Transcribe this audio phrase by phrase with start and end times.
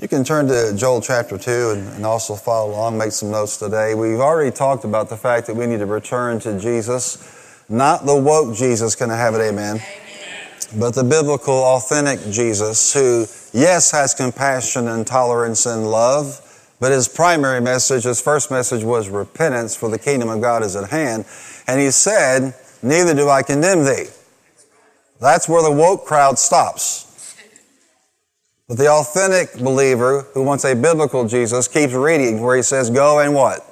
[0.00, 3.58] You can turn to Joel chapter 2 and, and, also follow along, make some notes
[3.58, 3.94] today.
[3.94, 8.16] We've already talked about the fact that we need to return to Jesus, not the
[8.16, 9.76] woke Jesus, can I have it, amen?
[9.76, 10.78] amen.
[10.78, 16.46] But the biblical, authentic Jesus who, yes, has compassion and tolerance and love,
[16.80, 20.76] but his primary message, his first message was repentance, for the kingdom of God is
[20.76, 21.26] at hand.
[21.66, 24.06] And he said, Neither do I condemn thee.
[25.20, 27.09] That's where the woke crowd stops.
[28.70, 33.18] But the authentic believer who wants a biblical Jesus keeps reading where he says, Go
[33.18, 33.66] and what?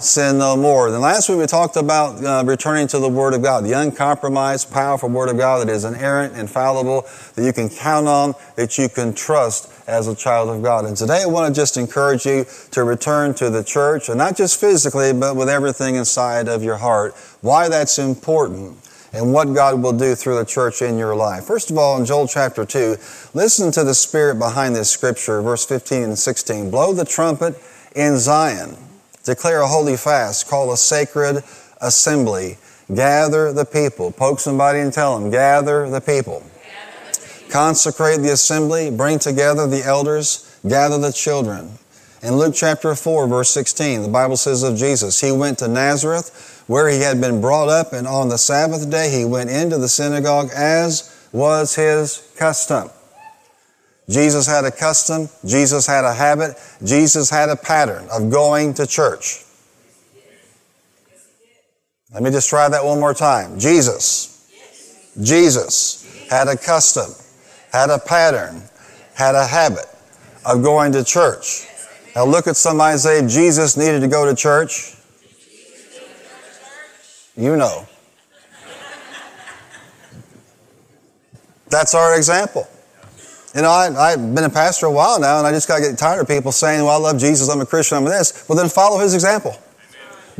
[0.00, 0.90] Sin no more.
[0.90, 4.72] Then last week we talked about uh, returning to the Word of God, the uncompromised,
[4.72, 8.88] powerful Word of God that is inerrant, infallible, that you can count on, that you
[8.88, 10.86] can trust as a child of God.
[10.86, 14.36] And today I want to just encourage you to return to the church, and not
[14.36, 17.14] just physically, but with everything inside of your heart.
[17.42, 18.76] Why that's important
[19.14, 21.44] and what God will do through the church in your life.
[21.44, 22.96] First of all, in Joel chapter 2,
[23.32, 26.70] listen to the spirit behind this scripture, verse 15 and 16.
[26.70, 27.56] Blow the trumpet
[27.94, 28.76] in Zion,
[29.22, 31.44] declare a holy fast, call a sacred
[31.80, 32.58] assembly,
[32.92, 34.10] gather the people.
[34.10, 36.42] Poke somebody and tell them, gather the people.
[37.50, 41.78] Consecrate the assembly, bring together the elders, gather the children.
[42.24, 46.64] In Luke chapter 4, verse 16, the Bible says of Jesus, He went to Nazareth
[46.66, 49.90] where he had been brought up, and on the Sabbath day he went into the
[49.90, 52.88] synagogue as was his custom.
[54.08, 58.86] Jesus had a custom, Jesus had a habit, Jesus had a pattern of going to
[58.86, 59.44] church.
[62.10, 63.58] Let me just try that one more time.
[63.58, 64.48] Jesus,
[65.22, 67.12] Jesus had a custom,
[67.70, 68.62] had a pattern,
[69.14, 69.84] had a habit
[70.46, 71.66] of going to church.
[72.14, 74.94] Now look at somebody and say, Jesus needed to go to church.
[77.36, 77.86] You know.
[81.68, 82.68] That's our example.
[83.54, 85.82] You know, I, have been a pastor a while now, and I just got to
[85.82, 88.44] get tired of people saying, well, I love Jesus, I'm a Christian, I'm this.
[88.48, 89.56] Well, then follow his example.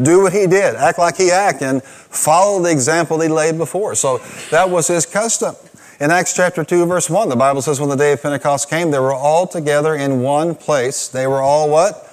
[0.01, 0.75] Do what he did.
[0.75, 3.95] Act like he acted, and follow the example he laid before.
[3.95, 4.19] So
[4.51, 5.55] that was his custom.
[6.01, 8.91] In Acts chapter 2, verse 1, the Bible says, when the day of Pentecost came,
[8.91, 11.07] they were all together in one place.
[11.07, 12.13] They were all what?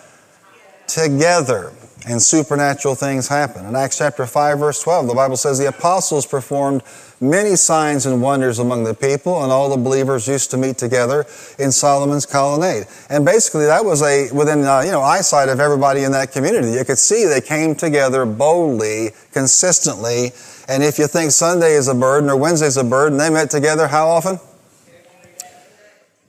[0.88, 1.72] Together
[2.08, 3.68] and supernatural things happened.
[3.68, 6.84] In Acts chapter 5 verse 12, the Bible says the apostles performed
[7.22, 11.26] many signs and wonders among the people and all the believers used to meet together
[11.60, 12.88] in Solomon's colonnade.
[13.10, 16.72] And basically that was a within uh, you know eyesight of everybody in that community.
[16.72, 20.32] You could see they came together boldly, consistently,
[20.68, 23.50] and if you think Sunday is a burden or Wednesday is a burden, they met
[23.50, 24.40] together how often?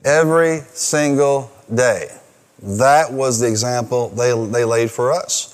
[0.05, 2.09] Every single day.
[2.61, 5.52] That was the example they, they laid for us.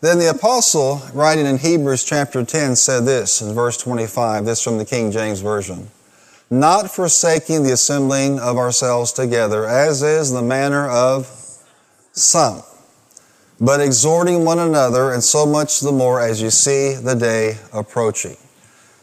[0.00, 4.78] Then the apostle, writing in Hebrews chapter 10, said this in verse 25, this from
[4.78, 5.88] the King James Version.
[6.48, 11.26] Not forsaking the assembling of ourselves together, as is the manner of
[12.12, 12.62] some,
[13.60, 18.38] but exhorting one another, and so much the more as you see the day approaching.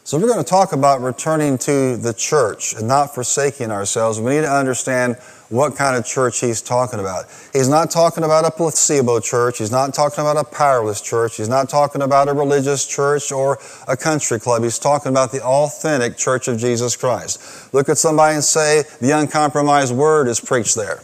[0.08, 4.22] So, we're going to talk about returning to the church and not forsaking ourselves.
[4.22, 5.18] We need to understand
[5.50, 7.26] what kind of church he's talking about.
[7.52, 9.58] He's not talking about a placebo church.
[9.58, 11.36] He's not talking about a powerless church.
[11.36, 14.64] He's not talking about a religious church or a country club.
[14.64, 17.74] He's talking about the authentic church of Jesus Christ.
[17.74, 21.02] Look at somebody and say, the uncompromised word is preached there.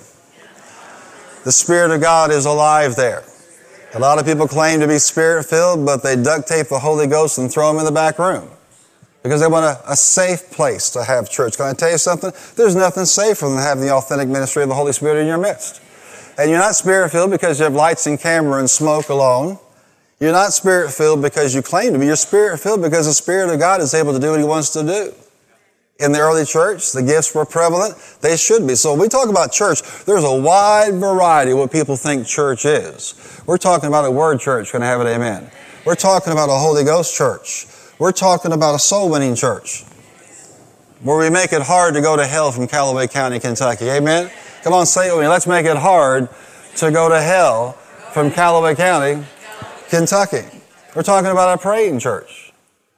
[1.43, 3.25] The Spirit of God is alive there.
[3.95, 7.07] A lot of people claim to be spirit filled, but they duct tape the Holy
[7.07, 8.49] Ghost and throw him in the back room
[9.23, 11.57] because they want a, a, safe place to have church.
[11.57, 12.31] Can I tell you something?
[12.55, 15.81] There's nothing safer than having the authentic ministry of the Holy Spirit in your midst.
[16.37, 19.57] And you're not spirit filled because you have lights and camera and smoke alone.
[20.19, 22.05] You're not spirit filled because you claim to be.
[22.05, 24.71] You're spirit filled because the Spirit of God is able to do what He wants
[24.71, 25.13] to do.
[25.99, 27.95] In the early church, the gifts were prevalent.
[28.21, 28.75] They should be.
[28.75, 32.65] So when we talk about church, there's a wide variety of what people think church
[32.65, 33.41] is.
[33.45, 34.71] We're talking about a word church.
[34.71, 35.07] Can I have it?
[35.07, 35.49] Amen.
[35.85, 37.67] We're talking about a Holy Ghost church.
[38.03, 39.85] We're talking about a soul winning church
[41.03, 43.85] where we make it hard to go to hell from Callaway County, Kentucky.
[43.85, 44.29] Amen?
[44.61, 45.29] Come on, say it with me.
[45.29, 46.27] Let's make it hard
[46.75, 47.71] to go to hell
[48.11, 49.25] from Callaway County,
[49.87, 50.43] Kentucky.
[50.93, 52.51] We're talking about a praying church.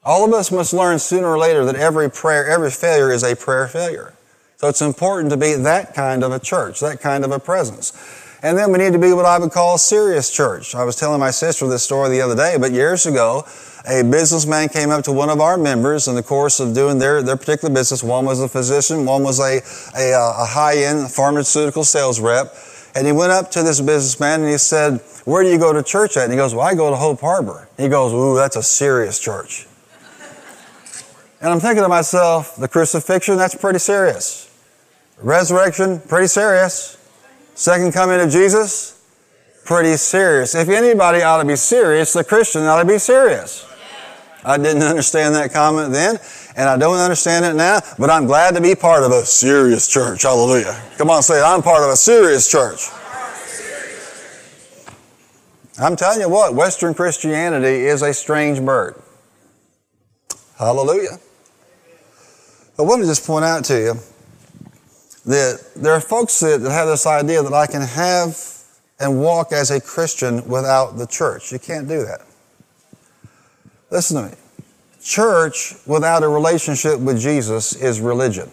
[0.03, 3.35] All of us must learn sooner or later that every prayer, every failure is a
[3.35, 4.15] prayer failure.
[4.55, 7.93] So it's important to be that kind of a church, that kind of a presence.
[8.45, 10.75] And then we need to be what I would call a serious church.
[10.75, 13.43] I was telling my sister this story the other day, but years ago,
[13.89, 17.23] a businessman came up to one of our members in the course of doing their,
[17.23, 18.03] their particular business.
[18.03, 19.61] One was a physician, one was a,
[19.97, 22.53] a, uh, a high-end pharmaceutical sales rep.
[22.93, 25.81] And he went up to this businessman and he said, where do you go to
[25.81, 26.25] church at?
[26.25, 27.67] And he goes, well, I go to Hope Harbor.
[27.77, 29.65] He goes, ooh, that's a serious church.
[31.41, 34.55] And I'm thinking to myself, the crucifixion, that's pretty serious.
[35.17, 37.01] Resurrection, pretty serious.
[37.55, 39.01] Second coming of Jesus,
[39.63, 40.55] pretty serious.
[40.55, 43.65] If anybody ought to be serious, the Christian ought to be serious.
[44.43, 46.19] I didn't understand that comment then,
[46.57, 49.87] and I don't understand it now, but I'm glad to be part of a serious
[49.87, 50.23] church.
[50.23, 50.77] Hallelujah.
[50.97, 51.43] Come on, say it.
[51.43, 52.89] I'm part of a serious church.
[55.79, 59.01] I'm telling you what, Western Christianity is a strange bird.
[60.57, 61.19] Hallelujah.
[62.77, 63.93] I want to just point out to you
[65.25, 68.37] that there are folks that have this idea that I can have
[68.99, 71.51] and walk as a Christian without the church.
[71.51, 72.21] You can't do that.
[73.89, 74.37] Listen to me.
[75.03, 78.49] Church without a relationship with Jesus is religion.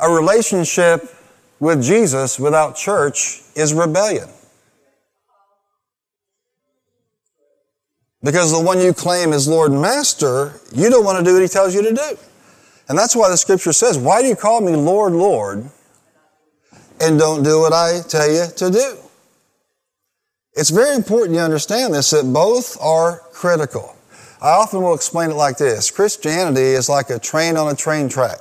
[0.00, 1.12] A relationship
[1.58, 4.28] with Jesus without church is rebellion.
[8.22, 11.42] Because the one you claim is Lord and Master, you don't want to do what
[11.42, 12.18] he tells you to do.
[12.88, 15.68] And that's why the scripture says, Why do you call me Lord, Lord,
[17.00, 18.96] and don't do what I tell you to do?
[20.54, 23.94] It's very important you understand this, that both are critical.
[24.40, 28.08] I often will explain it like this Christianity is like a train on a train
[28.08, 28.38] track.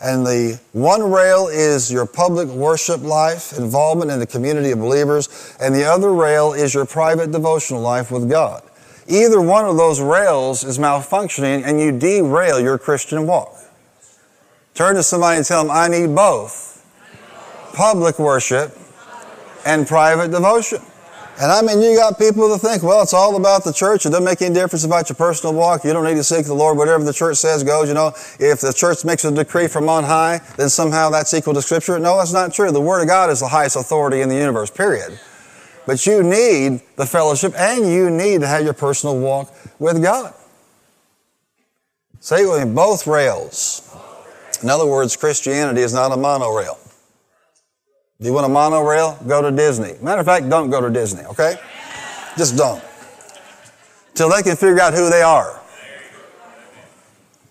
[0.00, 5.56] And the one rail is your public worship life, involvement in the community of believers,
[5.60, 8.62] and the other rail is your private devotional life with God.
[9.08, 13.54] Either one of those rails is malfunctioning and you derail your Christian walk.
[14.76, 16.84] Turn to somebody and tell them, I need both
[17.72, 18.76] public worship
[19.64, 20.80] and private devotion.
[21.40, 24.06] And I mean, you got people that think, well, it's all about the church.
[24.06, 25.84] It doesn't make any difference about your personal walk.
[25.84, 26.78] You don't need to seek the Lord.
[26.78, 27.88] Whatever the church says goes.
[27.88, 28.08] You know,
[28.38, 31.98] if the church makes a decree from on high, then somehow that's equal to Scripture.
[31.98, 32.70] No, that's not true.
[32.70, 35.18] The Word of God is the highest authority in the universe, period.
[35.86, 40.34] But you need the fellowship and you need to have your personal walk with God.
[42.20, 43.85] Say with me, both rails.
[44.62, 46.78] In other words, Christianity is not a monorail.
[48.20, 49.18] Do you want a monorail?
[49.26, 49.94] Go to Disney.
[50.00, 51.56] Matter of fact, don't go to Disney, okay?
[52.36, 52.82] Just don't.
[54.14, 55.60] Till they can figure out who they are.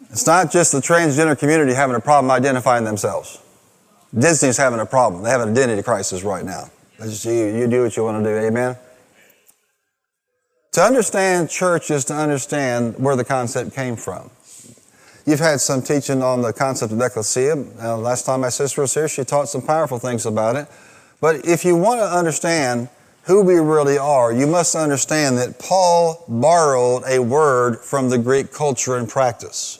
[0.09, 3.39] It's not just the transgender community having a problem identifying themselves.
[4.17, 5.23] Disney's having a problem.
[5.23, 6.69] They have an identity crisis right now.
[6.97, 7.33] That's you.
[7.33, 8.35] You do what you want to do.
[8.47, 8.77] Amen.
[10.71, 14.29] To understand church is to understand where the concept came from.
[15.25, 17.53] You've had some teaching on the concept of ecclesia.
[17.81, 20.67] Uh, last time my sister was here, she taught some powerful things about it.
[21.19, 22.89] But if you want to understand
[23.23, 28.53] who we really are, you must understand that Paul borrowed a word from the Greek
[28.53, 29.79] culture and practice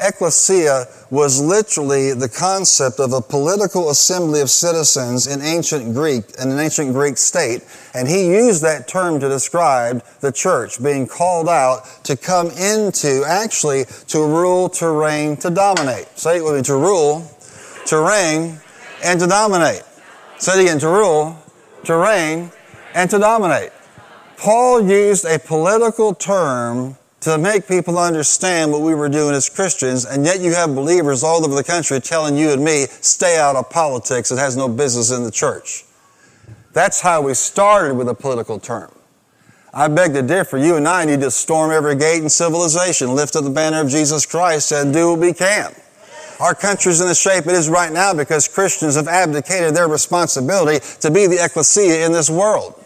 [0.00, 6.50] ecclesia was literally the concept of a political assembly of citizens in ancient Greek, in
[6.50, 7.62] an ancient Greek state.
[7.94, 13.24] And he used that term to describe the church being called out to come into,
[13.26, 16.06] actually, to rule, to reign, to dominate.
[16.18, 17.30] Say it with me, to rule,
[17.86, 18.58] to reign,
[19.04, 19.82] and to dominate.
[20.38, 21.42] Say it again, to rule,
[21.84, 22.52] to reign,
[22.94, 23.70] and to dominate.
[24.36, 30.04] Paul used a political term to make people understand what we were doing as Christians,
[30.04, 33.56] and yet you have believers all over the country telling you and me, stay out
[33.56, 35.84] of politics, it has no business in the church.
[36.72, 38.92] That's how we started with a political term.
[39.74, 40.58] I beg to differ.
[40.58, 43.88] You and I need to storm every gate in civilization, lift up the banner of
[43.88, 45.72] Jesus Christ, and do what we can.
[46.40, 50.84] Our country's in the shape it is right now because Christians have abdicated their responsibility
[51.00, 52.82] to be the ecclesia in this world.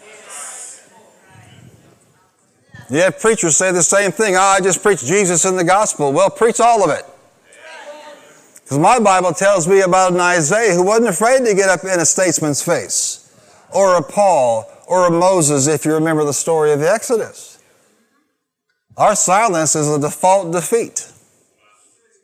[2.93, 4.35] You have preachers say the same thing.
[4.35, 6.13] Oh, I just preach Jesus in the gospel.
[6.13, 7.03] Well, preach all of it.
[8.63, 11.99] Because my Bible tells me about an Isaiah who wasn't afraid to get up in
[11.99, 13.35] a statesman's face,
[13.73, 17.57] or a Paul, or a Moses, if you remember the story of the Exodus.
[18.95, 21.11] Our silence is a default defeat.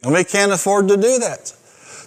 [0.03, 1.51] And we can't afford to do that.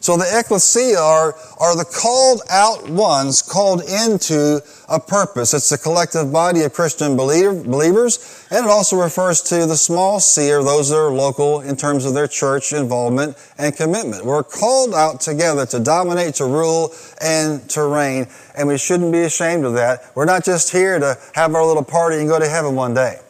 [0.02, 5.54] So the ecclesia are, are the called out ones called into a purpose.
[5.54, 10.52] It's the collective body of Christian believers, and it also refers to the small c,
[10.52, 14.24] or those that are local in terms of their church involvement and commitment.
[14.24, 19.22] We're called out together to dominate, to rule, and to reign, and we shouldn't be
[19.22, 20.10] ashamed of that.
[20.16, 23.20] We're not just here to have our little party and go to heaven one day.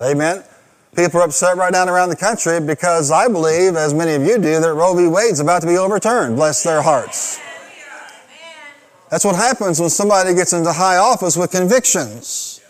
[0.00, 0.44] Amen?
[0.96, 4.38] People are upset right now around the country because I believe, as many of you
[4.38, 5.08] do, that Roe v.
[5.08, 6.36] Wade's about to be overturned.
[6.36, 7.40] Bless their hearts.
[9.10, 12.60] That's what happens when somebody gets into high office with convictions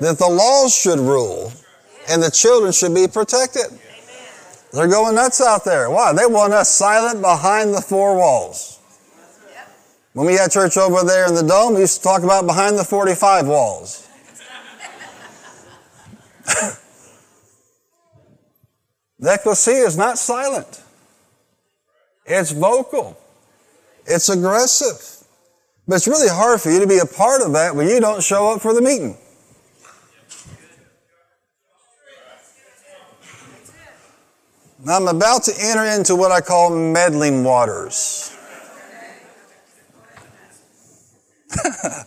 [0.00, 1.52] that the laws should rule
[2.08, 3.66] and the children should be protected.
[4.72, 5.88] They're going nuts out there.
[5.88, 6.12] Why?
[6.12, 8.80] They want us silent behind the four walls.
[10.14, 12.76] When we had church over there in the dome, we used to talk about behind
[12.76, 14.08] the 45 walls.
[19.18, 20.82] The ecclesia is not silent.
[22.24, 23.18] It's vocal.
[24.06, 25.26] It's aggressive.
[25.86, 28.22] But it's really hard for you to be a part of that when you don't
[28.22, 29.16] show up for the meeting.
[34.84, 38.36] Now I'm about to enter into what I call meddling waters.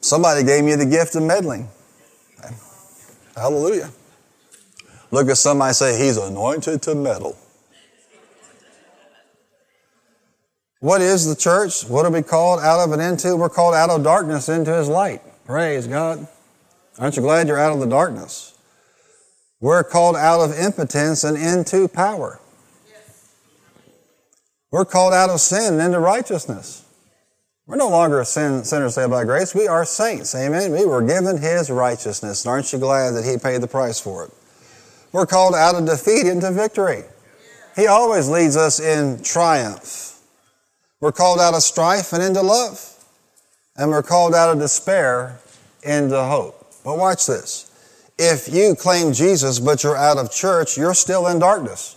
[0.00, 1.68] Somebody gave me the gift of meddling.
[3.36, 3.90] Hallelujah.
[5.14, 7.38] Look at somebody say, He's anointed to meddle.
[10.80, 11.84] What is the church?
[11.84, 13.36] What are we called out of and into?
[13.36, 15.22] We're called out of darkness into His light.
[15.46, 16.26] Praise God.
[16.98, 18.58] Aren't you glad you're out of the darkness?
[19.60, 22.40] We're called out of impotence and into power.
[24.72, 26.84] We're called out of sin and into righteousness.
[27.68, 29.54] We're no longer a sin, sinner saved by grace.
[29.54, 30.34] We are saints.
[30.34, 30.72] Amen.
[30.72, 32.44] We were given His righteousness.
[32.44, 34.32] And aren't you glad that He paid the price for it?
[35.14, 37.04] We're called out of defeat into victory.
[37.76, 40.18] He always leads us in triumph.
[41.00, 42.80] We're called out of strife and into love.
[43.76, 45.38] And we're called out of despair
[45.84, 46.66] into hope.
[46.82, 47.70] But watch this.
[48.18, 51.94] If you claim Jesus but you're out of church, you're still in darkness.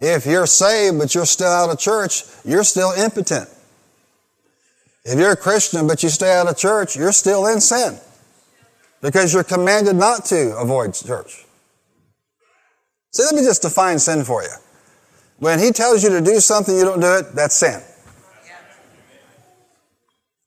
[0.00, 3.48] If you're saved but you're still out of church, you're still impotent.
[5.02, 7.98] If you're a Christian but you stay out of church, you're still in sin
[9.00, 11.44] because you're commanded not to avoid church.
[13.12, 14.50] See, let me just define sin for you.
[15.38, 17.82] When he tells you to do something, you don't do it, that's sin.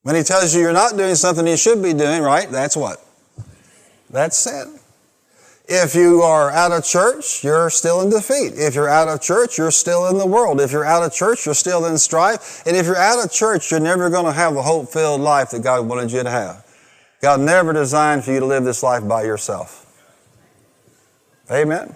[0.04, 2.50] When he tells you you're not doing something you should be doing, right?
[2.50, 3.04] That's what?
[4.10, 4.80] That's sin.
[5.68, 8.54] If you are out of church, you're still in defeat.
[8.56, 10.60] If you're out of church, you're still in the world.
[10.60, 12.66] If you're out of church, you're still in strife.
[12.66, 15.52] And if you're out of church, you're never going to have the hope filled life
[15.52, 16.66] that God wanted you to have.
[17.22, 19.86] God never designed for you to live this life by yourself.
[21.52, 21.96] Amen.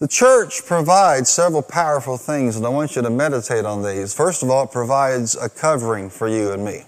[0.00, 4.14] The church provides several powerful things, and I want you to meditate on these.
[4.14, 6.84] First of all, it provides a covering for you and me.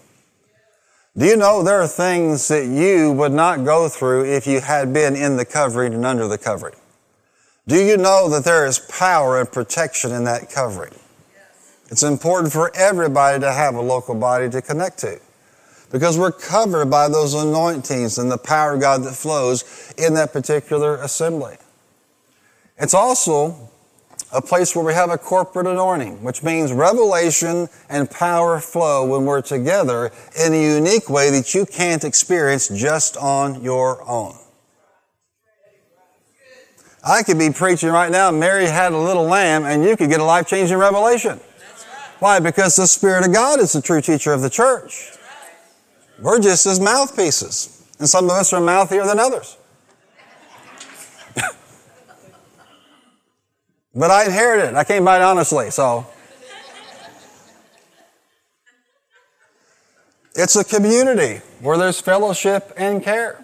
[1.17, 4.95] Do you know there are things that you would not go through if you had
[4.95, 6.75] been in the covering and under the covering?
[7.69, 10.95] Do you know that there is power and protection in that covering?
[11.91, 15.21] It's important for everybody to have a local body to connect to
[15.93, 20.33] because we're covered by those anointings and the power of God that flows in that
[20.33, 21.57] particular assembly.
[22.79, 23.71] It's also
[24.33, 29.27] a place where we have a corporate anointing, which means revelation and power flow when
[29.27, 30.11] we're together
[30.43, 34.35] in a unique way that you can't experience just on your own.
[37.05, 40.21] I could be preaching right now, Mary had a little lamb, and you could get
[40.21, 41.39] a life changing revelation.
[42.21, 42.39] Why?
[42.39, 45.13] Because the Spirit of God is the true teacher of the church.
[46.23, 49.57] We're just his mouthpieces, and some of us are mouthier than others.
[53.95, 54.75] But I inherited it.
[54.75, 56.07] I came by it honestly, so.
[60.35, 63.42] It's a community where there's fellowship and care.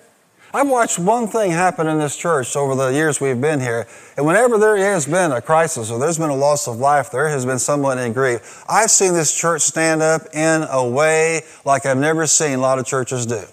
[0.53, 3.87] I've watched one thing happen in this church over the years we've been here,
[4.17, 7.29] and whenever there has been a crisis or there's been a loss of life, there
[7.29, 8.65] has been someone in grief.
[8.69, 12.79] I've seen this church stand up in a way like I've never seen a lot
[12.79, 13.45] of churches do.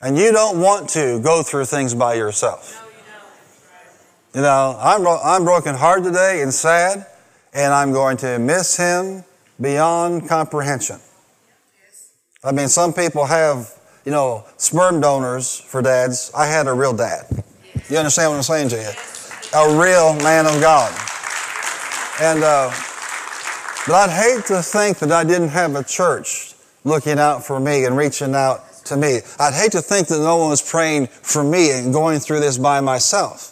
[0.00, 2.80] And you don't want to go through things by yourself.
[4.34, 7.06] You know, I'm, I'm broken hard today and sad,
[7.52, 9.24] and I'm going to miss him
[9.60, 10.98] beyond comprehension.
[12.42, 13.72] I mean, some people have,
[14.04, 16.30] you know, sperm donors for dads.
[16.36, 17.44] I had a real dad.
[17.88, 19.58] You understand what I'm saying to you?
[19.58, 20.92] A real man of God.
[22.20, 22.70] And, uh,
[23.86, 27.84] but I'd hate to think that I didn't have a church looking out for me
[27.84, 29.20] and reaching out to me.
[29.38, 32.58] I'd hate to think that no one was praying for me and going through this
[32.58, 33.50] by myself.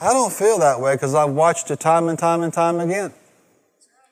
[0.00, 3.12] I don't feel that way because I've watched it time and time and time again.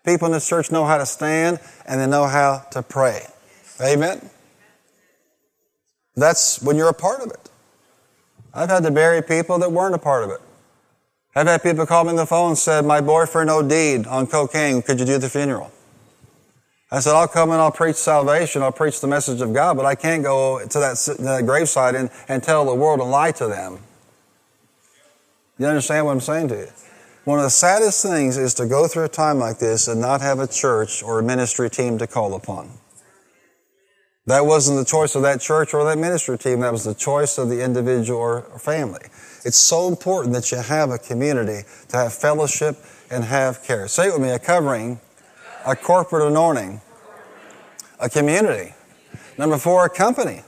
[0.04, 3.22] People in this church know how to stand and they know how to pray.
[3.80, 4.30] Amen?
[6.16, 7.50] That's when you're a part of it.
[8.54, 10.40] I've had to bury people that weren't a part of it.
[11.34, 14.80] I've had people call me on the phone and said, my boyfriend OD'd on cocaine.
[14.80, 15.70] Could you do the funeral?
[16.90, 18.62] I said, I'll come and I'll preach salvation.
[18.62, 21.94] I'll preach the message of God, but I can't go to that, to that graveside
[21.94, 23.80] and, and tell the world and lie to them.
[25.58, 26.68] You understand what I'm saying to you?
[27.24, 30.20] One of the saddest things is to go through a time like this and not
[30.20, 32.70] have a church or a ministry team to call upon.
[34.26, 36.60] That wasn't the choice of that church or that ministry team.
[36.60, 39.02] That was the choice of the individual or family.
[39.44, 42.76] It's so important that you have a community to have fellowship
[43.08, 43.86] and have care.
[43.86, 44.98] Say it with me, a covering,
[45.64, 46.80] a corporate anointing,
[48.00, 48.74] a community.
[49.38, 50.42] Number four, a company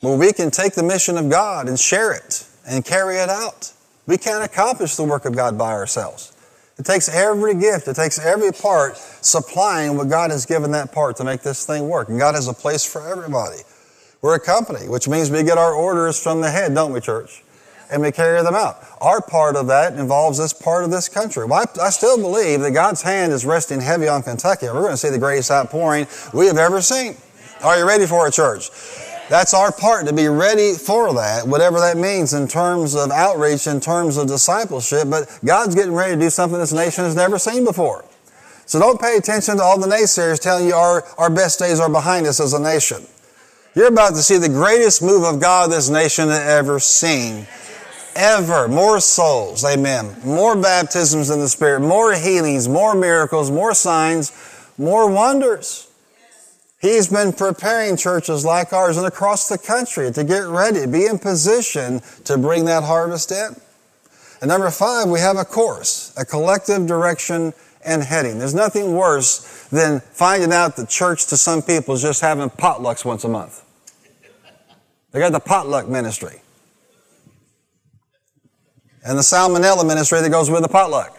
[0.00, 3.72] where we can take the mission of God and share it and carry it out.
[4.06, 6.32] We can't accomplish the work of God by ourselves.
[6.78, 11.16] It takes every gift, it takes every part supplying what God has given that part
[11.16, 12.08] to make this thing work.
[12.08, 13.58] And God has a place for everybody.
[14.22, 17.42] We're a company, which means we get our orders from the head, don't we, church?
[17.90, 18.82] And we carry them out.
[19.00, 21.44] Our part of that involves this part of this country.
[21.44, 24.66] Well, I, I still believe that God's hand is resting heavy on Kentucky.
[24.66, 27.16] We're going to see the greatest outpouring we have ever seen.
[27.62, 28.70] Are you ready for it, church?
[29.28, 33.66] That's our part to be ready for that, whatever that means in terms of outreach,
[33.66, 35.08] in terms of discipleship.
[35.08, 38.04] But God's getting ready to do something this nation has never seen before.
[38.66, 41.90] So don't pay attention to all the naysayers telling you our, our best days are
[41.90, 43.06] behind us as a nation.
[43.74, 47.46] You're about to see the greatest move of God this nation has ever seen.
[48.14, 48.68] Ever.
[48.68, 49.64] More souls.
[49.64, 50.14] Amen.
[50.24, 54.32] More baptisms in the Spirit, more healings, more miracles, more signs,
[54.76, 55.88] more wonders.
[56.82, 61.16] He's been preparing churches like ours and across the country to get ready, be in
[61.16, 63.54] position to bring that harvest in.
[64.40, 68.40] And number five, we have a course, a collective direction and heading.
[68.40, 73.04] There's nothing worse than finding out the church to some people is just having potlucks
[73.04, 73.64] once a month.
[75.12, 76.40] They got the potluck ministry.
[79.04, 81.16] And the salmonella ministry that goes with the potluck.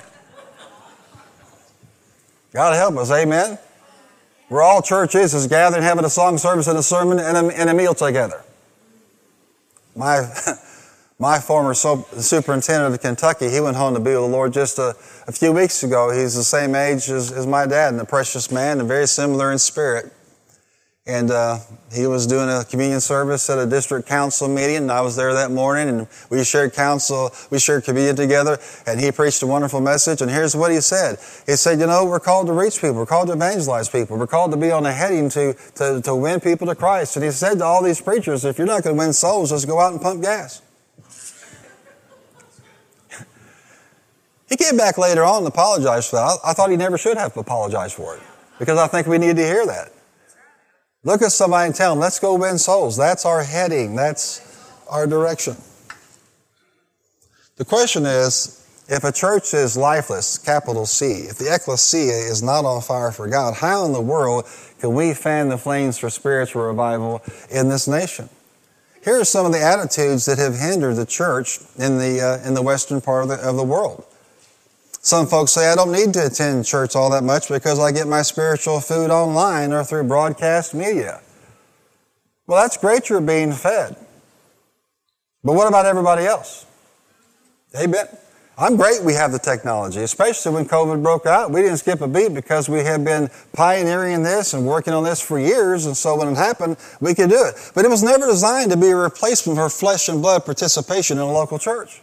[2.52, 3.58] God help us, amen?
[4.54, 7.72] We're all churches is gathering, having a song service and a sermon and a, and
[7.72, 8.44] a meal together.
[9.96, 10.32] My,
[11.20, 14.96] my former superintendent of Kentucky, he went home to be with the Lord just a,
[15.28, 16.12] a few weeks ago.
[16.12, 19.52] He's the same age as, as my dad and a precious man and very similar
[19.52, 20.14] in spirit.
[21.06, 21.60] And uh,
[21.92, 25.34] he was doing a communion service at a district council meeting, and I was there
[25.34, 28.58] that morning, and we shared council, we shared communion together,
[28.88, 30.22] and he preached a wonderful message.
[30.22, 33.06] And here's what he said: He said, "You know, we're called to reach people, we're
[33.06, 36.40] called to evangelize people, we're called to be on a heading to to, to win
[36.40, 39.00] people to Christ." And he said to all these preachers, "If you're not going to
[39.00, 40.62] win souls, just go out and pump gas."
[44.48, 46.40] he came back later on and apologized for that.
[46.46, 48.22] I, thought he never should have apologized for it
[48.58, 49.92] because I think we need to hear that.
[51.04, 52.96] Look at somebody and tell them, let's go win souls.
[52.96, 53.96] That's our heading.
[53.96, 54.42] That's
[54.90, 55.58] our direction.
[57.58, 62.66] The question is, if a church is lifeless, capital C, if the ecclesia is not
[62.66, 64.46] on fire for God, how in the world
[64.80, 68.30] can we fan the flames for spiritual revival in this nation?
[69.04, 72.54] Here are some of the attitudes that have hindered the church in the, uh, in
[72.54, 74.06] the western part of the, of the world.
[75.06, 78.08] Some folks say I don't need to attend church all that much because I get
[78.08, 81.20] my spiritual food online or through broadcast media.
[82.48, 83.98] Well, that's great you're being fed.
[85.44, 86.66] But what about everybody else?
[87.78, 88.06] Amen.
[88.58, 91.52] I'm great we have the technology, especially when COVID broke out.
[91.52, 95.20] We didn't skip a beat because we have been pioneering this and working on this
[95.20, 95.86] for years.
[95.86, 97.56] And so when it happened, we could do it.
[97.76, 101.24] But it was never designed to be a replacement for flesh and blood participation in
[101.24, 102.00] a local church.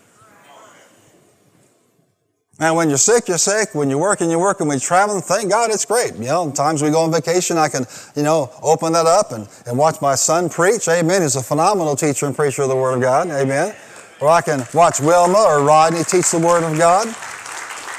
[2.60, 3.74] Now, when you're sick, you're sick.
[3.74, 4.68] When you're working, you're working.
[4.68, 6.14] When you're traveling, thank God it's great.
[6.14, 9.48] You know, times we go on vacation, I can, you know, open that up and,
[9.66, 10.86] and watch my son preach.
[10.86, 11.22] Amen.
[11.22, 13.30] He's a phenomenal teacher and preacher of the Word of God.
[13.30, 13.74] Amen.
[14.20, 17.08] Or I can watch Wilma or Rodney teach the Word of God.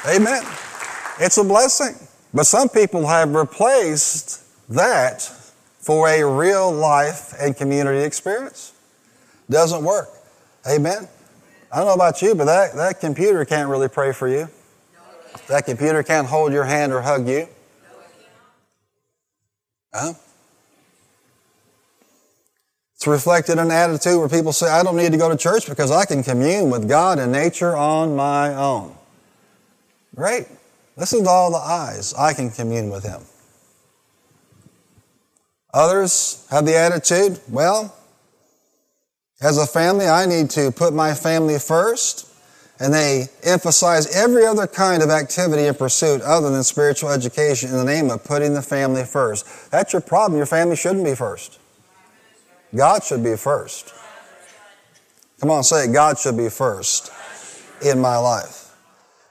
[0.07, 0.43] Amen.
[1.19, 1.95] It's a blessing.
[2.31, 5.23] But some people have replaced that
[5.79, 8.73] for a real life and community experience.
[9.49, 10.09] Doesn't work.
[10.69, 11.07] Amen.
[11.71, 14.49] I don't know about you, but that, that computer can't really pray for you.
[15.47, 17.47] That computer can't hold your hand or hug you.
[19.93, 20.13] Huh?
[22.95, 25.67] It's reflected in an attitude where people say, I don't need to go to church
[25.67, 28.93] because I can commune with God and nature on my own.
[30.13, 30.47] Great.
[30.97, 32.13] Listen to all the eyes.
[32.13, 33.21] I can commune with Him.
[35.73, 37.95] Others have the attitude, well,
[39.41, 42.27] as a family, I need to put my family first.
[42.79, 47.77] And they emphasize every other kind of activity and pursuit other than spiritual education in
[47.77, 49.69] the name of putting the family first.
[49.69, 50.37] That's your problem.
[50.37, 51.59] Your family shouldn't be first.
[52.75, 53.93] God should be first.
[55.39, 55.93] Come on, say it.
[55.93, 57.11] God should be first
[57.83, 58.60] in my life.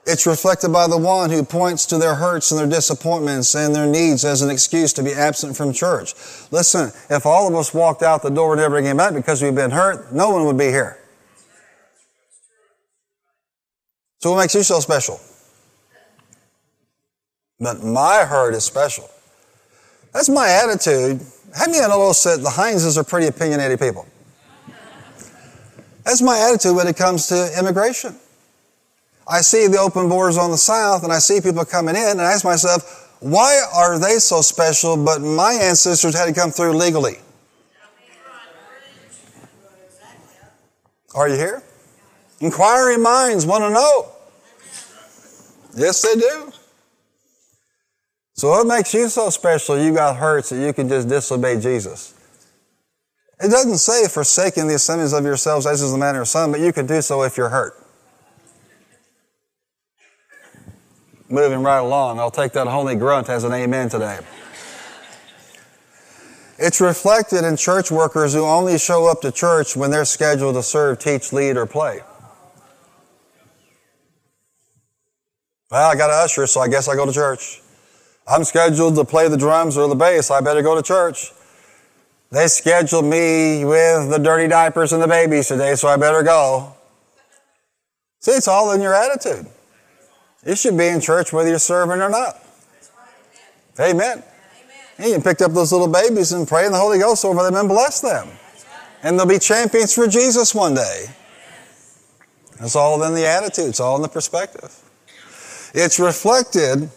[0.06, 3.86] It's reflected by the one who points to their hurts and their disappointments and their
[3.86, 6.14] needs as an excuse to be absent from church.
[6.50, 9.54] Listen, if all of us walked out the door and never came back because we've
[9.54, 10.98] been hurt, no one would be here.
[14.18, 15.20] So what makes you so special?
[17.58, 19.08] But my hurt is special.
[20.12, 21.20] That's my attitude.
[21.54, 24.06] How many you know that the Hineses are pretty opinionated people?
[26.04, 28.16] That's my attitude when it comes to immigration.
[29.30, 32.20] I see the open borders on the south and I see people coming in and
[32.20, 36.72] I ask myself, why are they so special but my ancestors had to come through
[36.72, 37.18] legally?
[41.14, 41.62] Are you here?
[42.40, 44.08] Inquiring minds want to know.
[45.76, 46.52] Yes, they do.
[48.34, 49.78] So what makes you so special?
[49.78, 52.14] You got hurts that you can just disobey Jesus.
[53.40, 56.60] It doesn't say forsaking the assemblies of yourselves as is the manner of some, but
[56.60, 57.74] you can do so if you're hurt.
[61.30, 64.18] Moving right along, I'll take that holy grunt as an amen today.
[66.58, 70.62] It's reflected in church workers who only show up to church when they're scheduled to
[70.62, 72.00] serve, teach, lead, or play.
[75.70, 77.62] Well, I got an usher, so I guess I go to church.
[78.26, 80.32] I'm scheduled to play the drums or the bass.
[80.32, 81.30] I better go to church.
[82.32, 86.74] They scheduled me with the dirty diapers and the babies today, so I better go.
[88.18, 89.46] See, it's all in your attitude.
[90.44, 92.42] You should be in church whether you're serving or not.
[93.78, 94.22] Amen.
[94.98, 95.10] Amen.
[95.12, 97.68] You picked up those little babies and pray in the Holy Ghost over them and
[97.68, 98.28] bless them.
[99.02, 101.06] And they'll be champions for Jesus one day.
[102.60, 104.76] It's all in the attitude, it's all in the perspective.
[105.72, 106.90] It's reflected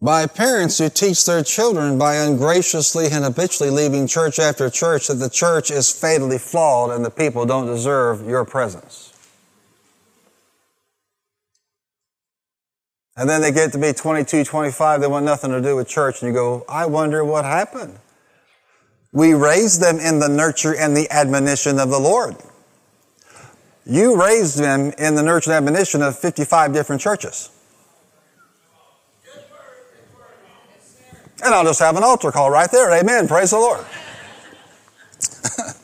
[0.00, 5.14] by parents who teach their children by ungraciously and habitually leaving church after church that
[5.14, 9.13] the church is fatally flawed and the people don't deserve your presence.
[13.16, 16.20] And then they get to be 22, 25, they want nothing to do with church,
[16.22, 17.98] and you go, I wonder what happened.
[19.12, 22.34] We raised them in the nurture and the admonition of the Lord.
[23.86, 27.50] You raised them in the nurture and admonition of 55 different churches.
[31.44, 32.90] And I'll just have an altar call right there.
[32.92, 33.28] Amen.
[33.28, 33.84] Praise the Lord.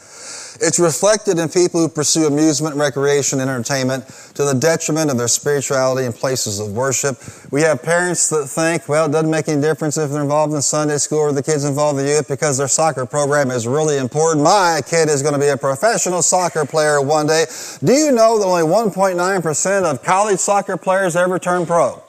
[0.62, 6.04] It's reflected in people who pursue amusement, recreation, entertainment to the detriment of their spirituality
[6.04, 7.16] and places of worship.
[7.50, 10.60] We have parents that think, well, it doesn't make any difference if they're involved in
[10.60, 14.44] Sunday school or the kids involved in youth because their soccer program is really important.
[14.44, 17.46] My kid is going to be a professional soccer player one day.
[17.82, 22.02] Do you know that only 1.9% of college soccer players ever turn pro?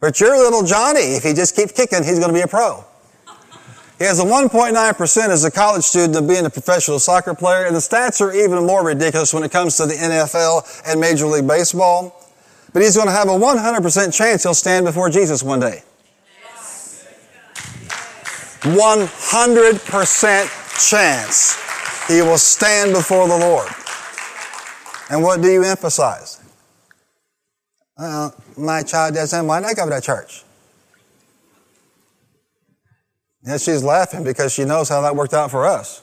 [0.00, 2.84] But your little Johnny, if he just keeps kicking, he's going to be a pro.
[4.00, 7.76] He has a 1.9% as a college student of being a professional soccer player, and
[7.76, 11.46] the stats are even more ridiculous when it comes to the NFL and Major League
[11.46, 12.16] Baseball.
[12.72, 15.82] But he's going to have a 100% chance he'll stand before Jesus one day.
[18.62, 23.68] 100% chance he will stand before the Lord.
[25.10, 26.40] And what do you emphasize?
[27.98, 30.44] Well, my child doesn't want to go to church.
[33.44, 36.02] And she's laughing because she knows how that worked out for us.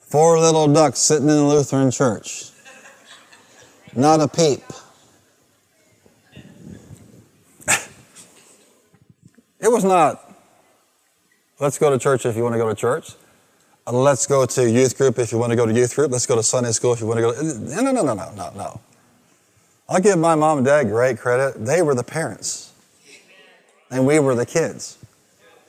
[0.00, 2.50] Four little ducks sitting in the Lutheran church.
[3.94, 4.62] Not a peep.
[9.60, 10.34] it was not,
[11.60, 13.12] let's go to church if you want to go to church.
[13.86, 16.12] Let's go to youth group if you want to go to youth group.
[16.12, 17.82] Let's go to Sunday school if you want to go.
[17.82, 18.80] No, no, no, no, no, no.
[19.88, 21.64] I'll give my mom and dad great credit.
[21.64, 22.72] They were the parents,
[23.90, 25.01] and we were the kids.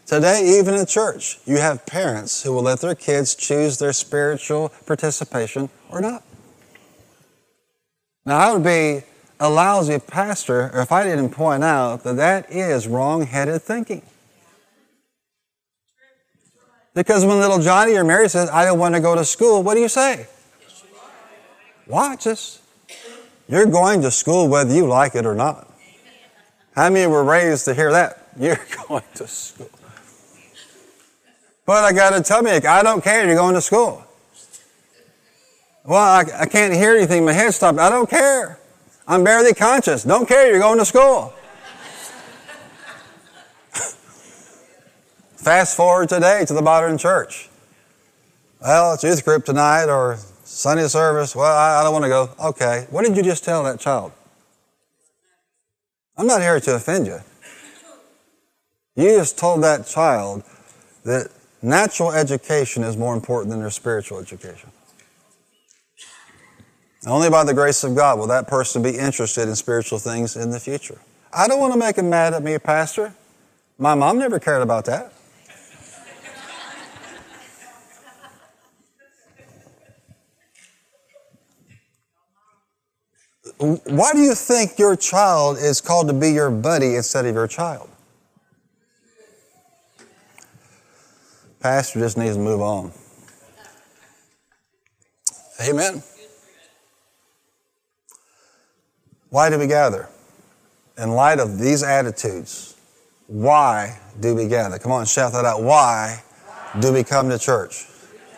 [0.05, 4.69] Today, even in church, you have parents who will let their kids choose their spiritual
[4.85, 6.23] participation or not.
[8.25, 9.03] Now, I would be
[9.39, 14.01] a lousy pastor if I didn't point out that that is wrong headed thinking.
[16.93, 19.73] Because when little Johnny or Mary says, I don't want to go to school, what
[19.73, 20.27] do you say?
[21.87, 22.61] Watch us.
[23.47, 25.69] You're going to school whether you like it or not.
[26.75, 28.27] How many were raised to hear that?
[28.39, 29.69] You're going to school.
[31.65, 33.25] But I got to tell me, I don't care.
[33.25, 34.03] You're going to school.
[35.85, 37.25] Well, I, I can't hear anything.
[37.25, 37.79] My head stopped.
[37.79, 38.59] I don't care.
[39.07, 40.03] I'm barely conscious.
[40.03, 40.49] Don't care.
[40.49, 41.33] You're going to school.
[45.35, 47.49] Fast forward today to the modern church.
[48.61, 51.35] Well, it's youth group tonight or Sunday service.
[51.35, 52.29] Well, I, I don't want to go.
[52.47, 52.87] Okay.
[52.89, 54.13] What did you just tell that child?
[56.15, 57.19] I'm not here to offend you.
[58.95, 60.43] You just told that child
[61.03, 61.29] that
[61.63, 64.69] Natural education is more important than their spiritual education.
[67.07, 70.51] Only by the grace of God will that person be interested in spiritual things in
[70.51, 70.99] the future.
[71.31, 73.13] I don't want to make him mad at me, Pastor.
[73.77, 75.13] My mom never cared about that.
[83.57, 87.47] Why do you think your child is called to be your buddy instead of your
[87.47, 87.89] child?
[91.63, 92.91] Pastor just needs to move on.
[95.61, 96.03] Amen.
[99.29, 100.09] Why do we gather?
[100.97, 102.75] In light of these attitudes,
[103.27, 104.77] why do we gather?
[104.77, 105.63] Come on, shout that out.
[105.63, 106.21] Why
[106.81, 107.85] do we come to church?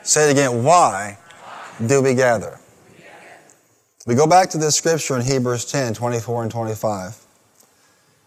[0.03, 0.63] Say it again.
[0.63, 1.17] Why
[1.83, 2.59] do we gather?
[4.05, 7.25] We go back to this scripture in Hebrews 10 24 and 25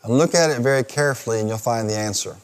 [0.03, 2.37] and look at it very carefully, and you'll find the answer.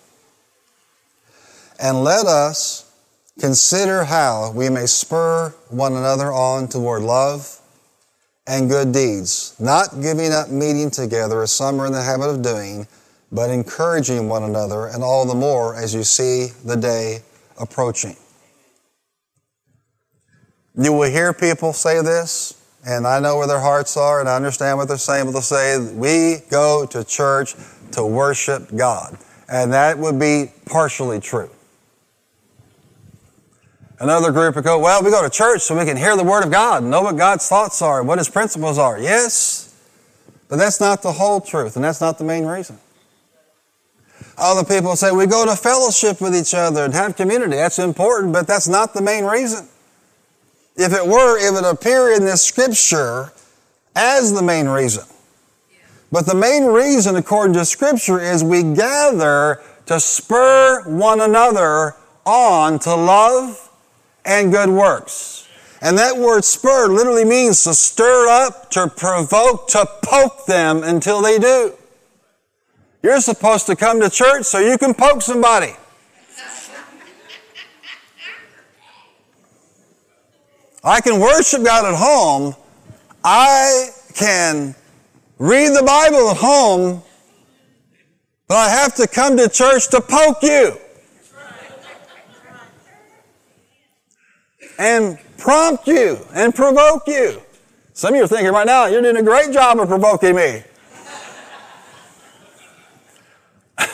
[1.81, 2.91] And let us
[3.39, 7.61] consider how we may spur one another on toward love
[8.47, 12.43] and good deeds, not giving up meeting together as some are in the habit of
[12.43, 12.87] doing,
[13.33, 17.21] but encouraging one another, and all the more as you see the day
[17.59, 18.17] approaching.
[20.77, 24.37] You will hear people say this, and I know where their hearts are, and I
[24.37, 27.55] understand what they're saying, but they'll say, We go to church
[27.93, 29.17] to worship God.
[29.49, 31.51] And that would be partially true.
[34.01, 36.45] Another group would go, Well, we go to church so we can hear the Word
[36.45, 38.99] of God, know what God's thoughts are, what His principles are.
[38.99, 39.75] Yes,
[40.49, 42.79] but that's not the whole truth, and that's not the main reason.
[44.37, 47.57] Other people say we go to fellowship with each other and have community.
[47.57, 49.69] That's important, but that's not the main reason.
[50.77, 53.33] If it were, it would appear in this scripture
[53.95, 55.05] as the main reason.
[56.11, 61.95] But the main reason, according to scripture, is we gather to spur one another
[62.27, 63.71] on to love
[64.25, 65.49] and good works.
[65.81, 71.21] And that word spur literally means to stir up, to provoke, to poke them until
[71.21, 71.75] they do.
[73.03, 75.75] You're supposed to come to church so you can poke somebody.
[80.83, 82.55] I can worship God at home.
[83.23, 84.75] I can
[85.39, 87.03] read the Bible at home,
[88.49, 90.79] but I have to come to church to poke you.
[94.79, 97.41] And prompt you and provoke you.
[97.93, 100.65] Some of you are thinking right now, you're doing a great job of provoking me.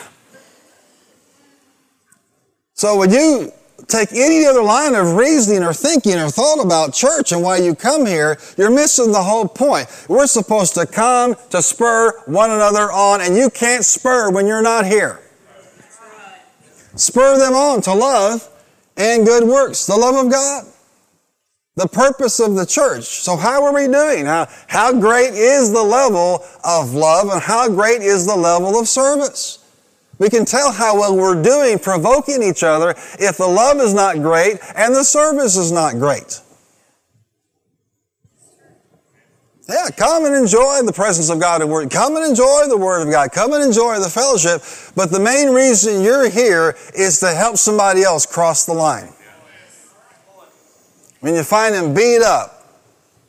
[2.73, 3.51] so when you
[3.87, 7.75] take any other line of reasoning or thinking or thought about church and why you
[7.75, 9.87] come here, you're missing the whole point.
[10.07, 14.63] We're supposed to come to spur one another on, and you can't spur when you're
[14.63, 15.19] not here.
[16.95, 18.49] Spur them on to love
[18.97, 20.70] and good works, the love of God.
[21.75, 23.05] The purpose of the church.
[23.05, 24.25] So how are we doing?
[24.25, 28.87] How, how great is the level of love and how great is the level of
[28.87, 29.59] service?
[30.19, 34.17] We can tell how well we're doing provoking each other if the love is not
[34.17, 36.41] great and the service is not great.
[39.69, 41.89] Yeah, come and enjoy the presence of God and Word.
[41.89, 43.31] Come and enjoy the Word of God.
[43.31, 44.61] Come and enjoy the fellowship.
[44.95, 49.13] But the main reason you're here is to help somebody else cross the line.
[51.21, 52.65] When you find them beat up,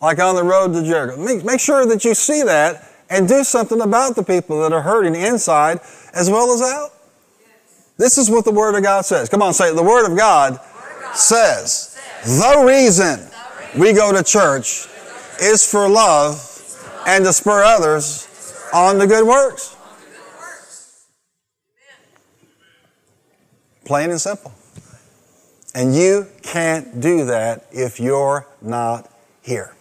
[0.00, 3.44] like on the road to Jericho, make, make sure that you see that and do
[3.44, 5.80] something about the people that are hurting inside
[6.12, 6.90] as well as out.
[7.98, 9.28] This is what the Word of God says.
[9.28, 9.76] Come on, say it.
[9.76, 10.58] The Word of God,
[11.14, 13.20] says, the reason
[13.78, 14.86] we go to church
[15.40, 16.48] is for love
[17.06, 18.28] and to spur others
[18.72, 19.76] on to good works.
[23.84, 24.52] Plain and simple.
[25.74, 29.74] And you can't do that if you're not here.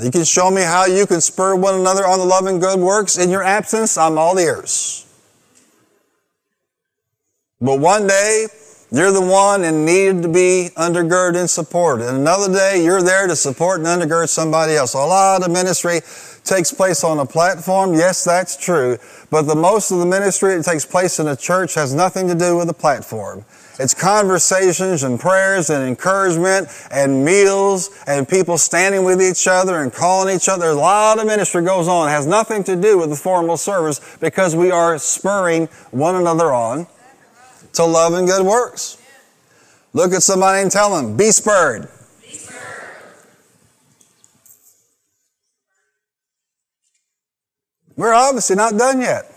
[0.00, 2.78] You can show me how you can spur one another on the love and good
[2.78, 3.98] works in your absence.
[3.98, 5.04] I'm all ears.
[7.60, 8.46] But one day,
[8.92, 12.08] you're the one and needed to be undergirded and supported.
[12.08, 14.94] And another day, you're there to support and undergird somebody else.
[14.94, 16.00] A lot of ministry
[16.44, 17.94] takes place on a platform.
[17.94, 18.98] Yes, that's true.
[19.30, 22.34] But the most of the ministry that takes place in a church has nothing to
[22.34, 23.44] do with the platform.
[23.78, 29.92] It's conversations and prayers and encouragement and meals and people standing with each other and
[29.92, 30.70] calling each other.
[30.70, 32.08] a lot of ministry goes on.
[32.08, 36.52] It has nothing to do with the formal service because we are spurring one another
[36.52, 36.88] on
[37.74, 38.96] to love and good works.
[39.92, 41.88] Look at somebody and tell them, be spurred.
[47.96, 49.30] We're obviously not done yet.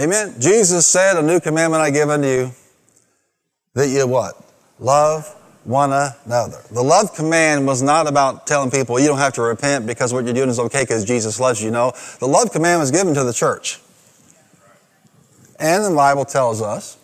[0.00, 0.36] Amen.
[0.40, 2.52] Jesus said, A new commandment I give unto you,
[3.74, 4.42] that you what?
[4.78, 5.26] Love
[5.64, 6.62] one another.
[6.70, 10.24] The love command was not about telling people you don't have to repent because what
[10.24, 11.70] you're doing is okay because Jesus loves you.
[11.70, 13.80] No, the love command was given to the church.
[15.60, 16.96] And the Bible tells us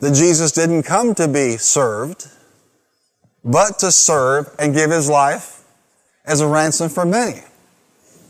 [0.00, 2.28] that Jesus didn't come to be served,
[3.42, 5.64] but to serve and give his life
[6.24, 7.40] as a ransom for many.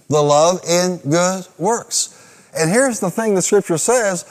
[0.08, 2.18] The love in good works.
[2.56, 4.24] And here's the thing the scripture says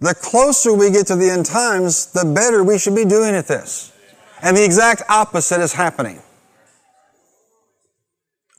[0.00, 3.46] the closer we get to the end times, the better we should be doing at
[3.46, 3.92] this.
[4.42, 6.20] And the exact opposite is happening.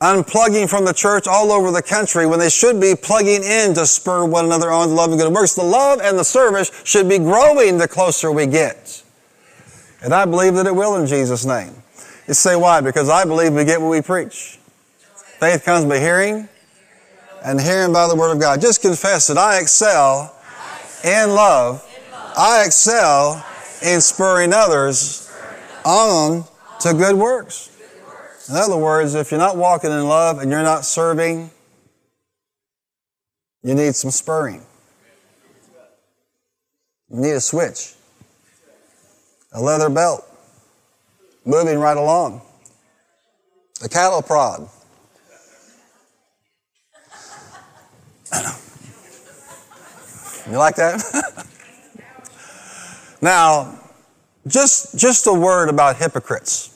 [0.01, 3.85] Unplugging from the church all over the country when they should be plugging in to
[3.85, 5.55] spur one another on to love and good works.
[5.55, 9.03] The love and the service should be growing the closer we get.
[10.03, 11.71] And I believe that it will in Jesus' name.
[12.27, 12.81] You say why?
[12.81, 14.59] Because I believe we get what we preach.
[15.39, 16.49] Faith comes by hearing,
[17.43, 18.59] and hearing by the Word of God.
[18.59, 20.35] Just confess that I excel
[21.03, 21.85] in love.
[22.35, 23.45] I excel
[23.83, 25.31] in spurring others
[25.85, 26.43] on
[26.81, 27.69] to good works.
[28.47, 31.49] In other words, if you're not walking in love and you're not serving,
[33.63, 34.63] you need some spurring.
[37.09, 37.95] You need a switch,
[39.51, 40.23] a leather belt,
[41.43, 42.41] moving right along,
[43.83, 44.69] a cattle prod.
[50.47, 51.47] You like that?
[53.21, 53.79] now,
[54.45, 56.74] just, just a word about hypocrites.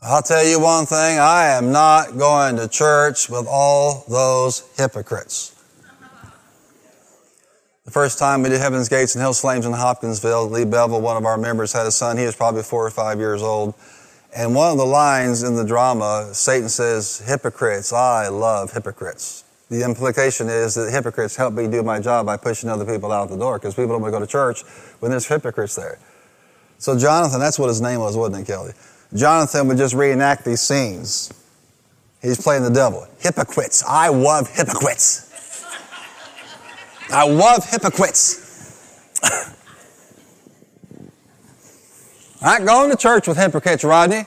[0.00, 5.56] I'll tell you one thing, I am not going to church with all those hypocrites.
[7.84, 11.16] The first time we did Heaven's Gates and Hell's Flames in Hopkinsville, Lee Bevel, one
[11.16, 12.16] of our members, had a son.
[12.16, 13.74] He was probably four or five years old.
[14.36, 19.42] And one of the lines in the drama, Satan says, Hypocrites, I love hypocrites.
[19.68, 23.30] The implication is that hypocrites help me do my job by pushing other people out
[23.30, 24.62] the door because people don't want to go to church
[25.00, 25.98] when there's hypocrites there.
[26.78, 28.74] So Jonathan, that's what his name was, wasn't it, Kelly?
[29.14, 31.32] Jonathan would just reenact these scenes.
[32.20, 33.06] He's playing the devil.
[33.20, 33.84] Hypocrites.
[33.86, 35.24] I love hypocrites.
[37.10, 39.14] I love hypocrites.
[42.42, 44.24] Not going to church with hypocrites, Rodney.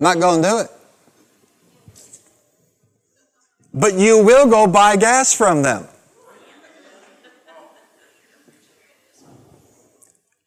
[0.00, 0.68] Not going to do it.
[3.74, 5.86] But you will go buy gas from them.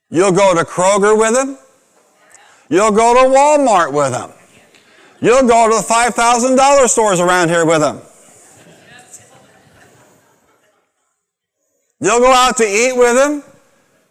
[0.09, 1.57] You'll go to Kroger with them.
[2.69, 4.31] You'll go to Walmart with them.
[5.21, 8.01] You'll go to the $5,000 stores around here with them.
[11.99, 13.43] You'll go out to eat with them.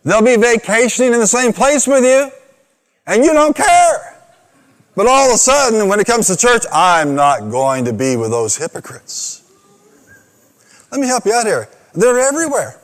[0.05, 2.31] They'll be vacationing in the same place with you,
[3.07, 4.19] and you don't care.
[4.95, 8.17] But all of a sudden, when it comes to church, I'm not going to be
[8.17, 9.43] with those hypocrites.
[10.93, 11.69] Let me help you out here.
[11.95, 12.81] They're everywhere.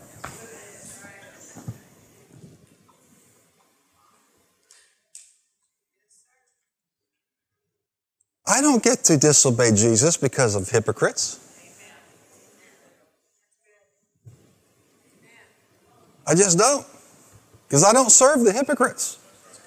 [8.50, 11.38] I don't get to disobey Jesus because of hypocrites.
[16.26, 16.84] I just don't.
[17.68, 19.18] Because I don't serve the hypocrites.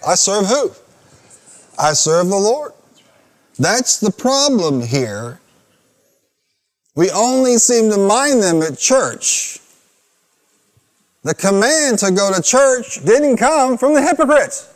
[0.05, 0.71] I serve who?
[1.79, 2.73] I serve the Lord.
[3.57, 5.39] That's the problem here.
[6.95, 9.59] We only seem to mind them at church.
[11.23, 14.69] The command to go to church didn't come from the hypocrites.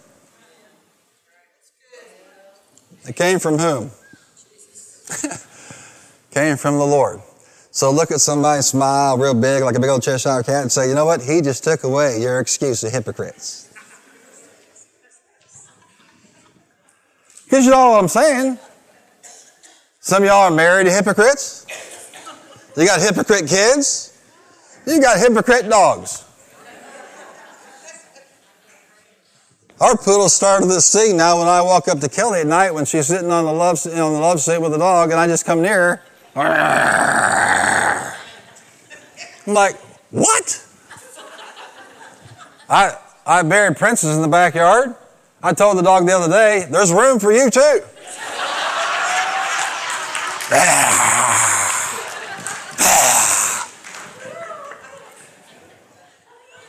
[3.06, 3.92] It came from whom?
[6.32, 7.22] came from the Lord.
[7.72, 10.90] So look at somebody smile real big like a big old Cheshire cat and say,
[10.90, 11.22] you know what?
[11.22, 13.70] He just took away your excuse of hypocrites.
[17.46, 18.58] Because you know what I'm saying.
[20.00, 21.66] Some of y'all are married to hypocrites.
[22.76, 24.18] You got hypocrite kids.
[24.86, 26.24] You got hypocrite dogs.
[29.80, 32.86] Our poodle started this thing now when I walk up to Kelly at night when
[32.86, 35.46] she's sitting on the love, on the love seat with the dog and I just
[35.46, 36.02] come near
[36.36, 38.16] her.
[39.46, 39.76] I'm like,
[40.10, 40.66] what?
[42.68, 44.96] I, I buried Princess in the backyard.
[45.44, 47.82] I told the dog the other day, there's room for you too.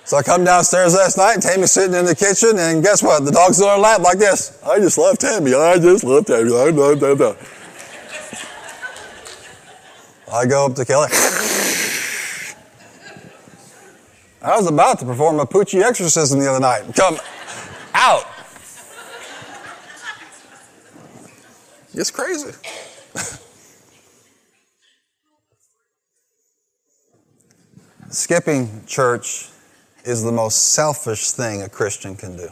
[0.09, 3.27] So I come downstairs last night, Tammy's sitting in the kitchen, and guess what?
[3.27, 4.59] The dog's on her lap like this.
[4.65, 5.53] I just love Tammy.
[5.53, 6.51] I just love Tammy.
[6.51, 6.63] I.
[10.33, 11.09] I go up to Kelly.
[14.41, 16.85] I was about to perform a Poochie exorcism the other night.
[16.97, 17.19] Come
[17.93, 18.25] out.
[21.93, 22.53] It's crazy.
[28.09, 29.51] Skipping church
[30.09, 32.49] is the most selfish thing a Christian can do.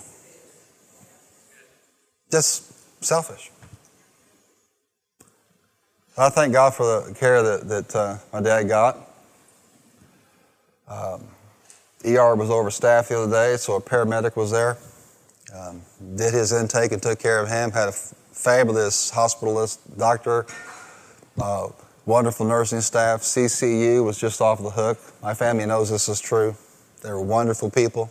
[2.31, 3.51] Just selfish.
[6.19, 8.99] I thank God for the care that, that uh, my dad got.
[10.87, 11.25] Um,
[12.05, 14.77] ER was overstaffed the other day, so a paramedic was there.
[15.55, 15.81] Um,
[16.15, 17.71] did his intake and took care of him.
[17.71, 20.45] Had a f- fabulous hospitalist doctor,
[21.41, 21.69] uh,
[22.05, 23.23] wonderful nursing staff.
[23.23, 24.99] CCU was just off the hook.
[25.23, 26.55] My family knows this is true.
[27.03, 28.11] They were wonderful people.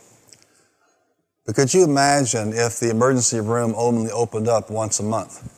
[1.46, 5.52] But could you imagine if the emergency room only opened up once a month?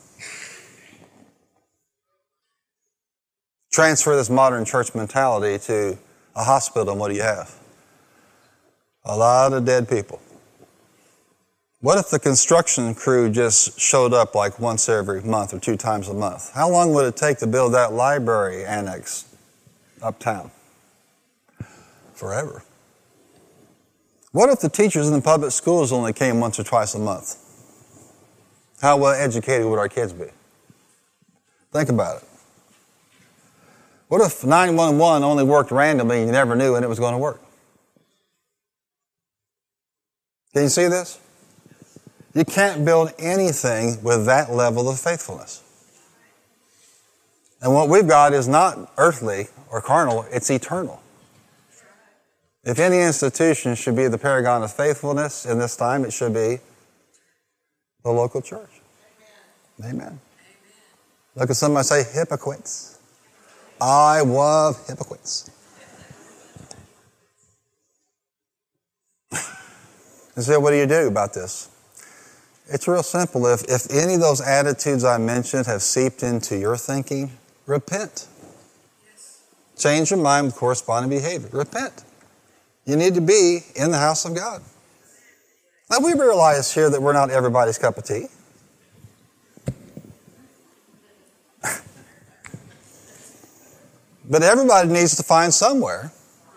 [3.70, 5.98] Transfer this modern church mentality to
[6.34, 7.54] a hospital, and what do you have?
[9.04, 10.20] A lot of dead people.
[11.80, 16.08] What if the construction crew just showed up like once every month or two times
[16.08, 16.52] a month?
[16.52, 19.26] How long would it take to build that library annex
[20.02, 20.50] uptown?
[22.14, 22.64] Forever.
[24.32, 27.36] What if the teachers in the public schools only came once or twice a month?
[28.80, 30.26] How well educated would our kids be?
[31.72, 32.28] Think about it.
[34.08, 37.18] What if 911 only worked randomly and you never knew when it was going to
[37.18, 37.40] work?
[40.52, 41.18] Can you see this?
[42.34, 45.62] You can't build anything with that level of faithfulness.
[47.60, 51.02] And what we've got is not earthly or carnal, it's eternal.
[52.68, 56.58] If any institution should be the paragon of faithfulness in this time, it should be
[58.04, 58.82] the local church.
[59.80, 59.94] Amen.
[59.94, 60.20] Amen.
[61.34, 61.74] Look at some.
[61.74, 62.98] somebody say hypocrites.
[63.80, 65.50] I love hypocrites.
[69.32, 71.70] and so, what do you do about this?
[72.68, 73.46] It's real simple.
[73.46, 77.30] If, if any of those attitudes I mentioned have seeped into your thinking,
[77.64, 78.26] repent.
[79.78, 81.48] Change your mind with corresponding behavior.
[81.50, 82.04] Repent.
[82.88, 84.62] You need to be in the house of God.
[85.90, 88.28] Now, we realize here that we're not everybody's cup of tea.
[94.24, 96.10] but everybody needs to find somewhere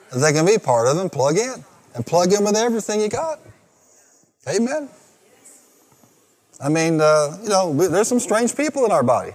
[0.09, 1.65] that they can be part of and plug in.
[1.95, 3.41] And plug in with everything you got.
[4.47, 4.87] Amen.
[6.61, 9.33] I mean, uh, you know, there's some strange people in our body.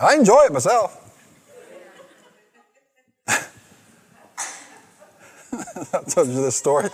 [0.00, 1.03] I enjoy it myself.
[5.92, 6.88] I told you this story.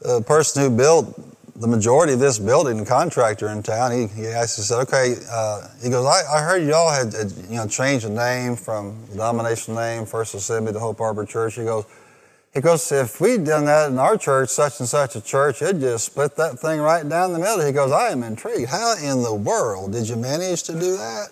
[0.00, 1.18] The person who built
[1.56, 5.16] the majority of this building, the contractor in town, he, he asked, he said, okay,
[5.30, 9.00] uh, he goes, I, I heard y'all had, had, you know, changed the name from
[9.06, 11.56] the denominational name, First Assembly to Hope Harbor Church.
[11.56, 11.84] He goes,
[12.54, 15.80] he goes, if we'd done that in our church, such and such a church, it'd
[15.80, 17.64] just split that thing right down the middle.
[17.64, 18.68] He goes, I am intrigued.
[18.68, 21.28] How in the world did you manage to do that?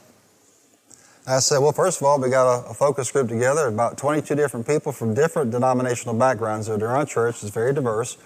[1.28, 4.36] I said, well, first of all, we got a, a, focus group together, about 22
[4.36, 7.42] different people from different denominational backgrounds in our church.
[7.42, 8.16] It's very diverse.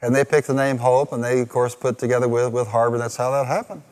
[0.00, 2.96] And they picked the name Hope, and they, of course, put together with, with Harbor.
[2.96, 3.82] That's how that happened.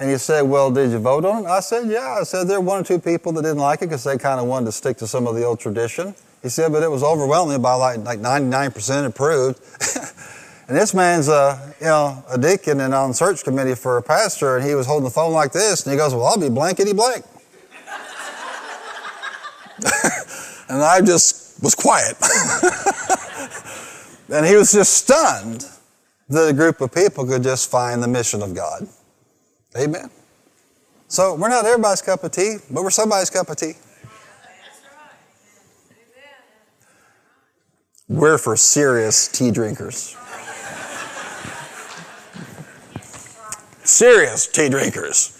[0.00, 1.48] And he said, well, did you vote on it?
[1.48, 2.16] I said, yeah.
[2.20, 4.40] I said, there were one or two people that didn't like it because they kind
[4.40, 6.14] of wanted to stick to some of the old tradition.
[6.42, 9.60] He said, but it was overwhelming by like, like 99% approved.
[10.68, 14.56] and this man's, a, you know, a deacon and on search committee for a pastor,
[14.56, 16.94] and he was holding the phone like this, and he goes, well, I'll be blankety
[16.94, 17.24] blank.
[20.68, 22.16] and I just was quiet.
[24.32, 25.66] and he was just stunned
[26.28, 28.86] that a group of people could just find the mission of God.
[29.76, 30.10] Amen.
[31.08, 33.74] So we're not everybody's cup of tea, but we're somebody's cup of tea.
[38.08, 40.16] We're for serious tea drinkers.
[43.84, 45.36] serious tea drinkers.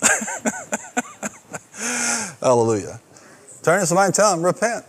[2.40, 3.00] Hallelujah.
[3.62, 4.84] Turn to somebody and tell them, repent.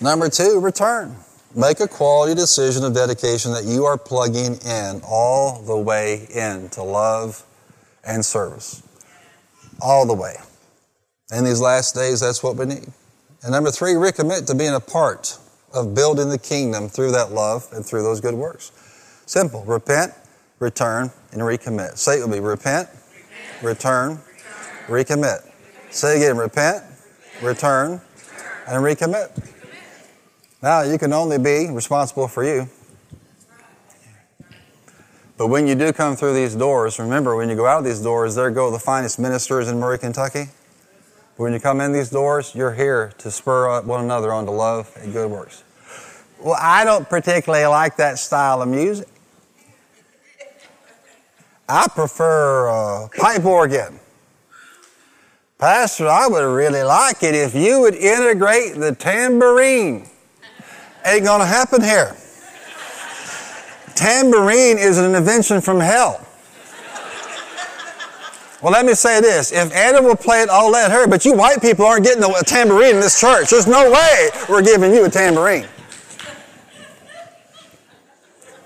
[0.00, 1.16] Number two, return.
[1.54, 6.68] Make a quality decision of dedication that you are plugging in all the way in
[6.70, 7.42] to love
[8.04, 8.82] and service.
[9.80, 10.36] All the way.
[11.32, 12.86] In these last days, that's what we need.
[13.42, 15.38] And number three, recommit to being a part
[15.72, 18.72] of building the kingdom through that love and through those good works.
[19.26, 19.64] Simple.
[19.64, 20.12] Repent,
[20.58, 21.98] return, and recommit.
[21.98, 22.40] Say it with me.
[22.40, 22.88] Repent,
[23.62, 24.18] return,
[24.86, 25.47] recommit.
[25.90, 26.84] Say again, repent,
[27.42, 28.00] return,
[28.66, 29.30] and recommit.
[30.62, 32.68] Now, you can only be responsible for you.
[35.38, 38.00] But when you do come through these doors, remember when you go out of these
[38.00, 40.46] doors, there go the finest ministers in Murray, Kentucky.
[41.36, 44.44] But when you come in these doors, you're here to spur up one another on
[44.46, 45.62] to love and good works.
[46.40, 49.08] Well, I don't particularly like that style of music.
[51.68, 54.00] I prefer uh, pipe organ.
[55.58, 60.08] Pastor, I would really like it if you would integrate the tambourine.
[61.04, 62.16] Ain't gonna happen here.
[63.96, 66.24] Tambourine is an invention from hell.
[68.62, 69.50] Well, let me say this.
[69.50, 72.42] If Anna will play it, I'll let her, but you white people aren't getting a
[72.44, 73.50] tambourine in this church.
[73.50, 75.66] There's no way we're giving you a tambourine.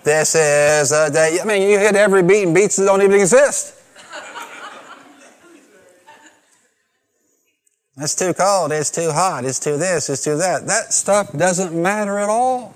[0.03, 1.39] This is a day.
[1.41, 3.82] I mean, you hit every beat and beats that don't even exist.
[8.03, 10.67] It's too cold, it's too hot, it's too this, it's too that.
[10.67, 12.75] That stuff doesn't matter at all.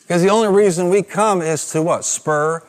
[0.00, 2.04] Because the only reason we come is to what?
[2.04, 2.62] Spur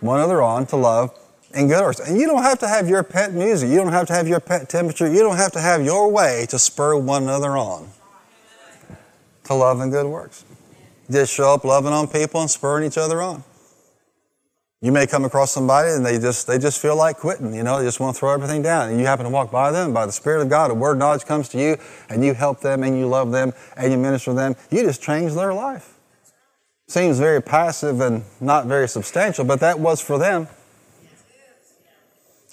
[0.00, 1.12] one another on to love
[1.52, 2.00] and good works.
[2.00, 3.68] And you don't have to have your pet music.
[3.68, 5.06] You don't have to have your pet temperature.
[5.06, 7.90] You don't have to have your way to spur one another on
[9.44, 10.44] to love and good works.
[11.10, 13.44] Just show up loving on people and spurring each other on.
[14.82, 17.78] You may come across somebody and they just they just feel like quitting, you know,
[17.78, 18.88] they just want to throw everything down.
[18.88, 20.98] And you happen to walk by them, by the Spirit of God, a word of
[20.98, 21.76] knowledge comes to you,
[22.08, 24.56] and you help them and you love them and you minister to them.
[24.70, 25.98] You just change their life.
[26.88, 30.48] Seems very passive and not very substantial, but that was for them.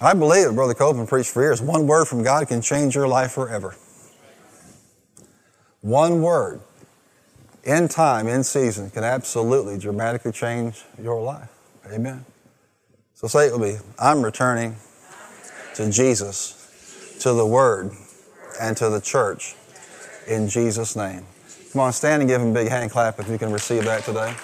[0.00, 1.60] I believe that Brother Copeland preached for years.
[1.60, 3.74] One word from God can change your life forever.
[5.80, 6.60] One word
[7.64, 11.57] in time, in season, can absolutely dramatically change your life.
[11.92, 12.24] Amen.
[13.14, 14.76] So say it with me I'm returning
[15.74, 17.92] to Jesus, to the Word,
[18.60, 19.54] and to the church
[20.26, 21.24] in Jesus' name.
[21.72, 24.04] Come on, stand and give him a big hand clap if you can receive that
[24.04, 24.34] today.